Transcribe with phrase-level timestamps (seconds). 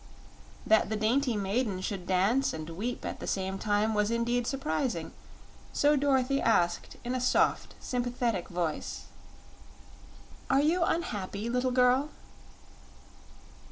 [0.65, 5.11] That the dainty maiden should dance and weep at the same time was indeed surprising;
[5.73, 9.03] so Dorothy asked in a soft, sympathetic voice:
[10.49, 12.09] "Are you unhappy, little girl?"